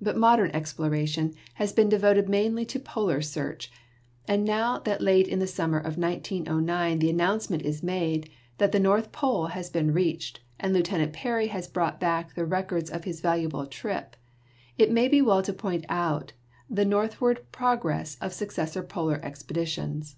But 0.00 0.16
modern 0.16 0.52
exploration 0.52 1.34
has 1.54 1.72
been 1.72 1.88
devoted 1.88 2.28
mainly 2.28 2.64
to 2.66 2.78
Polar 2.78 3.20
search, 3.20 3.68
and 4.28 4.44
now 4.44 4.78
that 4.78 5.00
late 5.00 5.26
in 5.26 5.40
the 5.40 5.46
summer 5.48 5.78
of 5.80 5.98
1909 5.98 6.98
the 7.00 7.10
announcement 7.10 7.64
is 7.64 7.82
made 7.82 8.30
that 8.58 8.70
the 8.70 8.78
North 8.78 9.10
Pole 9.10 9.46
has 9.46 9.68
been 9.68 9.92
reached, 9.92 10.38
and 10.60 10.72
Lieutenant 10.72 11.12
Peary 11.12 11.48
has 11.48 11.66
brought 11.66 11.98
back 11.98 12.34
the 12.36 12.46
rec 12.46 12.70
ords 12.70 12.90
of 12.90 13.02
his 13.02 13.20
valuable 13.20 13.66
trip, 13.66 14.14
it 14.78 14.92
may 14.92 15.08
be 15.08 15.20
well 15.20 15.42
to 15.42 15.52
point 15.52 15.84
out 15.88 16.32
the 16.70 16.84
northward 16.84 17.42
progress 17.50 18.16
of 18.20 18.32
successive 18.32 18.88
Polar 18.88 19.18
expeditions. 19.24 20.14